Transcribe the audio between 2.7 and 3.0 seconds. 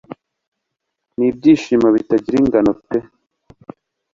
pe